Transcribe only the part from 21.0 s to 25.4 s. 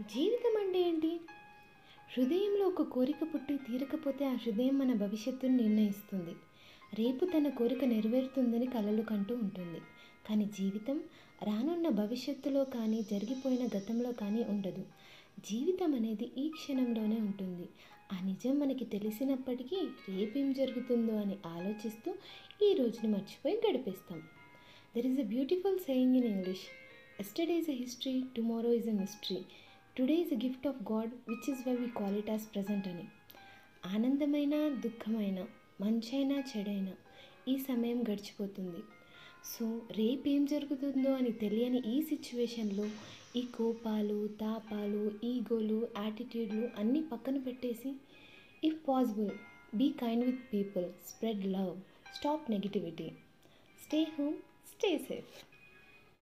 అని ఆలోచిస్తూ ఈ రోజుని మర్చిపోయి గడిపేస్తాం. There is a